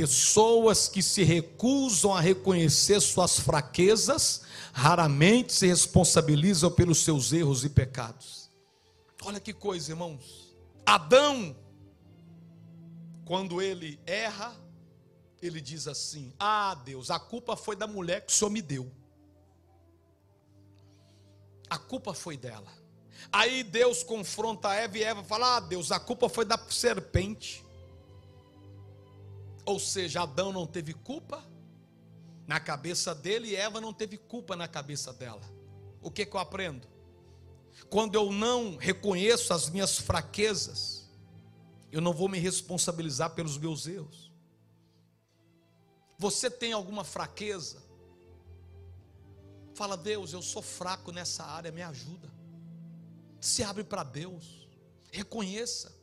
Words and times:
pessoas 0.00 0.88
que 0.88 1.02
se 1.02 1.22
recusam 1.22 2.14
a 2.14 2.20
reconhecer 2.20 2.98
suas 3.02 3.38
fraquezas 3.38 4.40
raramente 4.72 5.52
se 5.52 5.66
responsabilizam 5.66 6.70
pelos 6.70 7.04
seus 7.04 7.34
erros 7.34 7.66
e 7.66 7.68
pecados. 7.68 8.50
Olha 9.22 9.38
que 9.38 9.52
coisa, 9.52 9.92
irmãos. 9.92 10.56
Adão, 10.86 11.54
quando 13.26 13.60
ele 13.60 14.00
erra, 14.06 14.56
ele 15.42 15.60
diz 15.60 15.86
assim: 15.86 16.32
Ah, 16.38 16.74
Deus, 16.82 17.10
a 17.10 17.18
culpa 17.18 17.54
foi 17.54 17.76
da 17.76 17.86
mulher 17.86 18.24
que 18.24 18.32
o 18.32 18.34
Senhor 18.34 18.50
me 18.50 18.62
deu. 18.62 18.90
A 21.68 21.76
culpa 21.76 22.14
foi 22.14 22.38
dela. 22.38 22.72
Aí 23.30 23.62
Deus 23.62 24.02
confronta 24.02 24.72
Eva 24.72 24.96
e 24.96 25.02
Eva 25.02 25.22
fala: 25.22 25.56
Ah, 25.56 25.60
Deus, 25.60 25.92
a 25.92 26.00
culpa 26.00 26.26
foi 26.26 26.46
da 26.46 26.58
serpente. 26.70 27.68
Ou 29.70 29.78
seja, 29.78 30.22
Adão 30.22 30.52
não 30.52 30.66
teve 30.66 30.92
culpa 30.92 31.48
na 32.44 32.58
cabeça 32.58 33.14
dele 33.14 33.50
e 33.50 33.54
Eva 33.54 33.80
não 33.80 33.92
teve 33.92 34.18
culpa 34.18 34.56
na 34.56 34.66
cabeça 34.66 35.12
dela. 35.12 35.42
O 36.02 36.10
que, 36.10 36.26
que 36.26 36.34
eu 36.34 36.40
aprendo? 36.40 36.88
Quando 37.88 38.16
eu 38.16 38.32
não 38.32 38.76
reconheço 38.76 39.54
as 39.54 39.70
minhas 39.70 39.96
fraquezas, 39.96 41.08
eu 41.92 42.00
não 42.00 42.12
vou 42.12 42.28
me 42.28 42.36
responsabilizar 42.36 43.30
pelos 43.30 43.56
meus 43.56 43.86
erros. 43.86 44.32
Você 46.18 46.50
tem 46.50 46.72
alguma 46.72 47.04
fraqueza? 47.04 47.80
Fala, 49.72 49.96
Deus, 49.96 50.32
eu 50.32 50.42
sou 50.42 50.62
fraco 50.62 51.12
nessa 51.12 51.44
área, 51.44 51.70
me 51.70 51.80
ajuda. 51.80 52.28
Se 53.40 53.62
abre 53.62 53.84
para 53.84 54.02
Deus, 54.02 54.68
reconheça. 55.12 55.96